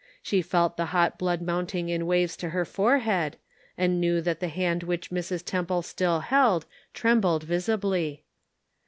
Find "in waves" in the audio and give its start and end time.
1.89-2.35